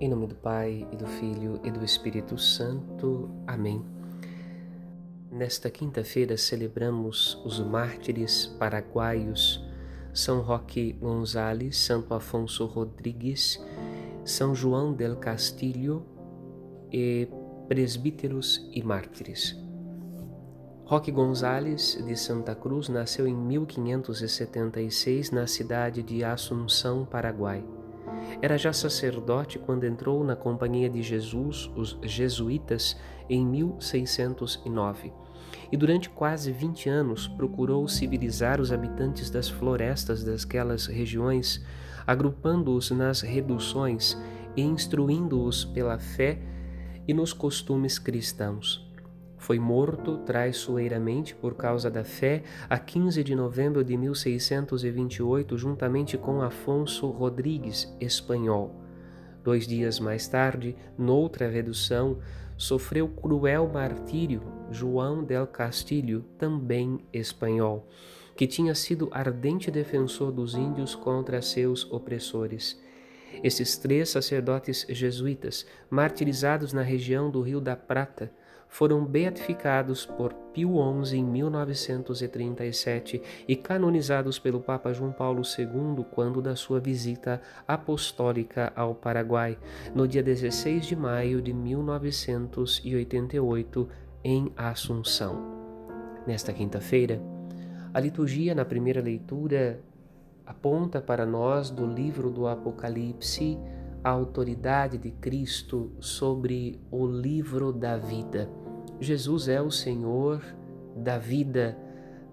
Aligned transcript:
Em 0.00 0.08
nome 0.08 0.26
do 0.28 0.34
Pai, 0.34 0.88
e 0.90 0.96
do 0.96 1.06
Filho 1.06 1.60
e 1.62 1.70
do 1.70 1.84
Espírito 1.84 2.38
Santo. 2.38 3.28
Amém. 3.46 3.84
Nesta 5.30 5.68
quinta-feira 5.68 6.38
celebramos 6.38 7.34
os 7.44 7.60
mártires 7.60 8.46
paraguaios 8.58 9.62
São 10.14 10.40
Roque 10.40 10.94
Gonzales, 10.94 11.76
Santo 11.76 12.14
Afonso 12.14 12.64
Rodrigues, 12.64 13.62
São 14.24 14.54
João 14.54 14.94
del 14.94 15.16
Castilho 15.16 16.02
e 16.90 17.28
presbíteros 17.68 18.66
e 18.72 18.82
mártires. 18.82 19.54
Roque 20.86 21.12
Gonzales 21.12 22.02
de 22.06 22.16
Santa 22.16 22.54
Cruz 22.54 22.88
nasceu 22.88 23.28
em 23.28 23.36
1576 23.36 25.30
na 25.30 25.46
cidade 25.46 26.02
de 26.02 26.24
Assunção, 26.24 27.04
Paraguai. 27.04 27.62
Era 28.42 28.56
já 28.56 28.72
sacerdote 28.72 29.58
quando 29.58 29.84
entrou 29.84 30.24
na 30.24 30.36
Companhia 30.36 30.88
de 30.88 31.02
Jesus, 31.02 31.70
os 31.76 31.98
jesuítas, 32.02 32.96
em 33.28 33.46
1609. 33.46 35.12
E 35.70 35.76
durante 35.76 36.10
quase 36.10 36.50
20 36.50 36.88
anos 36.88 37.28
procurou 37.28 37.86
civilizar 37.86 38.60
os 38.60 38.72
habitantes 38.72 39.30
das 39.30 39.48
florestas 39.48 40.24
daquelas 40.24 40.86
regiões, 40.86 41.64
agrupando-os 42.06 42.90
nas 42.90 43.20
reduções 43.20 44.16
e 44.56 44.62
instruindo-os 44.62 45.64
pela 45.64 45.98
fé 45.98 46.38
e 47.06 47.14
nos 47.14 47.32
costumes 47.32 47.98
cristãos. 47.98 48.89
Foi 49.40 49.58
morto 49.58 50.18
traiçoeiramente 50.18 51.34
por 51.34 51.54
causa 51.54 51.90
da 51.90 52.04
fé 52.04 52.42
a 52.68 52.78
15 52.78 53.24
de 53.24 53.34
novembro 53.34 53.82
de 53.82 53.96
1628, 53.96 55.56
juntamente 55.56 56.18
com 56.18 56.42
Afonso 56.42 57.08
Rodrigues, 57.08 57.90
espanhol. 57.98 58.70
Dois 59.42 59.66
dias 59.66 59.98
mais 59.98 60.28
tarde, 60.28 60.76
noutra 60.96 61.48
redução, 61.48 62.18
sofreu 62.54 63.08
cruel 63.08 63.66
martírio 63.72 64.42
João 64.70 65.24
del 65.24 65.46
Castilho, 65.46 66.22
também 66.36 67.00
espanhol, 67.10 67.88
que 68.36 68.46
tinha 68.46 68.74
sido 68.74 69.08
ardente 69.10 69.70
defensor 69.70 70.30
dos 70.30 70.54
índios 70.54 70.94
contra 70.94 71.40
seus 71.40 71.90
opressores. 71.90 72.78
Esses 73.42 73.78
três 73.78 74.10
sacerdotes 74.10 74.84
jesuítas, 74.90 75.66
martirizados 75.88 76.74
na 76.74 76.82
região 76.82 77.30
do 77.30 77.40
Rio 77.40 77.58
da 77.58 77.74
Prata, 77.74 78.30
foram 78.70 79.04
beatificados 79.04 80.06
por 80.06 80.32
Pio 80.54 80.78
XI 81.04 81.18
em 81.18 81.24
1937 81.24 83.20
e 83.46 83.54
canonizados 83.56 84.38
pelo 84.38 84.60
Papa 84.60 84.90
João 84.92 85.12
Paulo 85.12 85.42
II 85.42 86.06
quando 86.12 86.40
da 86.40 86.56
sua 86.56 86.80
visita 86.80 87.42
apostólica 87.66 88.72
ao 88.74 88.94
Paraguai, 88.94 89.58
no 89.94 90.08
dia 90.08 90.22
16 90.22 90.86
de 90.86 90.96
maio 90.96 91.42
de 91.42 91.52
1988, 91.52 93.86
em 94.22 94.52
Assunção. 94.56 95.58
Nesta 96.26 96.52
quinta-feira, 96.52 97.18
a 97.92 97.98
liturgia, 97.98 98.54
na 98.54 98.64
primeira 98.64 99.02
leitura, 99.02 99.80
aponta 100.46 101.00
para 101.00 101.26
nós 101.26 101.70
do 101.70 101.84
livro 101.86 102.30
do 102.30 102.46
Apocalipse 102.46 103.58
a 104.02 104.10
autoridade 104.10 104.96
de 104.98 105.10
Cristo 105.10 105.92
sobre 106.00 106.80
o 106.90 107.06
livro 107.06 107.72
da 107.72 107.96
vida. 107.96 108.50
Jesus 108.98 109.48
é 109.48 109.60
o 109.60 109.70
Senhor 109.70 110.42
da 110.96 111.18
vida, 111.18 111.76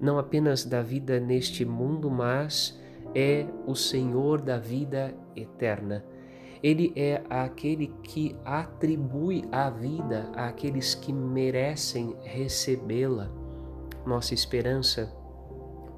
não 0.00 0.18
apenas 0.18 0.64
da 0.64 0.82
vida 0.82 1.18
neste 1.18 1.64
mundo, 1.64 2.10
mas 2.10 2.80
é 3.14 3.46
o 3.66 3.74
Senhor 3.74 4.40
da 4.40 4.58
vida 4.58 5.14
eterna. 5.34 6.04
Ele 6.62 6.92
é 6.96 7.22
aquele 7.28 7.88
que 8.02 8.34
atribui 8.44 9.44
a 9.52 9.68
vida 9.70 10.30
àqueles 10.34 10.94
que 10.94 11.12
merecem 11.12 12.16
recebê-la. 12.22 13.30
Nossa 14.06 14.34
esperança 14.34 15.12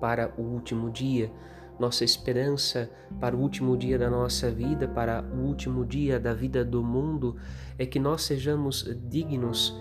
para 0.00 0.32
o 0.37 0.42
último 0.42 0.91
dia 0.91 1.31
nossa 1.78 2.05
esperança 2.05 2.91
para 3.21 3.37
o 3.37 3.41
último 3.41 3.77
dia 3.77 3.99
da 3.99 4.11
nossa 4.11 4.50
vida, 4.50 4.89
para 4.89 5.22
o 5.22 5.47
último 5.47 5.84
dia 5.84 6.19
da 6.19 6.34
vida 6.34 6.65
do 6.65 6.83
mundo, 6.83 7.37
é 7.78 7.87
que 7.87 7.99
nós 7.99 8.22
sejamos 8.22 8.84
dignos 9.09 9.78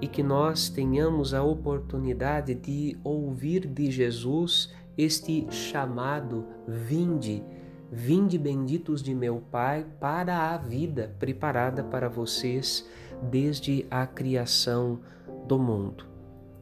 e 0.00 0.06
que 0.06 0.22
nós 0.22 0.68
tenhamos 0.68 1.34
a 1.34 1.42
oportunidade 1.42 2.54
de 2.54 2.96
ouvir 3.02 3.66
de 3.66 3.90
Jesus 3.90 4.72
este 4.96 5.46
chamado: 5.50 6.46
vinde, 6.66 7.42
vinde 7.90 8.38
benditos 8.38 9.02
de 9.02 9.14
meu 9.14 9.42
Pai 9.50 9.86
para 10.00 10.52
a 10.52 10.58
vida 10.58 11.14
preparada 11.18 11.82
para 11.82 12.08
vocês 12.08 12.88
desde 13.22 13.86
a 13.90 14.06
criação 14.06 15.00
do 15.46 15.58
mundo. 15.58 16.06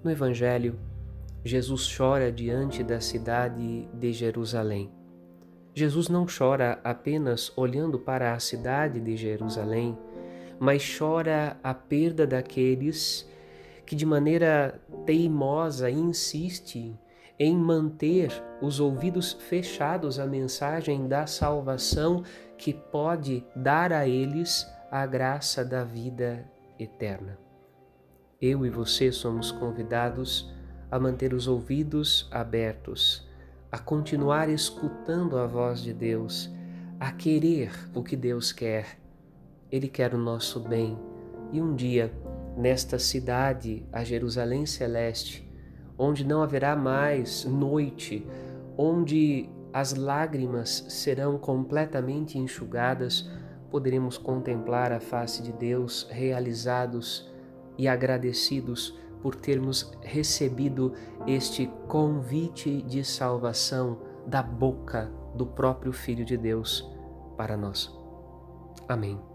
No 0.03 0.11
Evangelho, 0.11 0.79
Jesus 1.45 1.93
chora 1.97 2.31
diante 2.31 2.85
da 2.85 3.01
cidade 3.01 3.89
de 3.93 4.13
Jerusalém. 4.13 4.91
Jesus 5.75 6.09
não 6.09 6.25
chora 6.27 6.79
apenas 6.85 7.53
olhando 7.57 7.99
para 7.99 8.35
a 8.35 8.39
cidade 8.39 9.01
de 9.01 9.17
Jerusalém, 9.17 9.99
mas 10.61 10.97
chora 10.97 11.57
a 11.63 11.75
perda 11.75 12.27
daqueles 12.27 13.29
que 13.85 13.97
de 13.97 14.07
maneira 14.07 14.81
teimosa 15.05 15.91
insiste 15.91 16.97
em 17.39 17.57
manter 17.57 18.31
os 18.61 18.79
ouvidos 18.79 19.33
fechados 19.33 20.21
à 20.21 20.27
mensagem 20.27 21.09
da 21.09 21.27
salvação 21.27 22.23
que 22.57 22.73
pode 22.73 23.45
dar 23.57 23.93
a 23.93 24.07
eles 24.07 24.65
a 24.91 25.05
graça 25.07 25.65
da 25.65 25.83
vida 25.83 26.49
eterna. 26.79 27.37
Eu 28.41 28.65
e 28.65 28.71
você 28.71 29.11
somos 29.11 29.51
convidados 29.51 30.49
a 30.93 30.99
manter 31.01 31.33
os 31.33 31.49
ouvidos 31.49 32.29
abertos, 32.31 33.27
a 33.71 33.79
continuar 33.79 34.51
escutando 34.51 35.39
a 35.39 35.47
voz 35.47 35.81
de 35.81 35.95
Deus, 35.95 36.51
a 37.01 37.11
querer 37.11 37.73
o 37.95 38.03
que 38.03 38.15
Deus 38.15 38.53
quer. 38.53 38.99
Ele 39.71 39.89
quer 39.89 40.15
o 40.15 40.19
nosso 40.19 40.61
bem. 40.61 40.99
E 41.51 41.63
um 41.63 41.75
dia, 41.75 42.13
nesta 42.59 42.99
cidade, 42.99 43.87
a 43.91 44.05
Jerusalém 44.05 44.67
Celeste, 44.67 45.51
onde 45.97 46.27
não 46.27 46.43
haverá 46.43 46.77
mais 46.77 47.47
noite, 47.47 48.27
onde 48.77 49.49
as 49.73 49.95
lágrimas 49.95 50.85
serão 50.91 51.39
completamente 51.39 52.37
enxugadas, 52.37 53.31
poderemos 53.71 54.19
contemplar 54.19 54.93
a 54.93 55.01
face 55.01 55.43
de 55.43 55.53
Deus 55.53 56.07
realizados 56.11 57.33
e 57.79 57.89
agradecidos 57.89 58.95
por 59.23 59.37
termos 59.37 59.93
recebido 60.03 60.93
este 61.27 61.71
convite 61.89 62.83
de 62.83 63.05
salvação 63.05 63.99
da 64.27 64.43
boca 64.43 65.11
do 65.35 65.47
próprio 65.47 65.93
Filho 65.93 66.25
de 66.25 66.37
Deus 66.37 66.87
para 67.37 67.57
nós. 67.57 67.91
Amém. 68.89 69.32